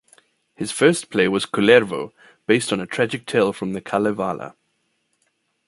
[0.55, 2.11] His first play was "Kullervo",
[2.47, 4.55] based on a tragic tale from the "Kalevala".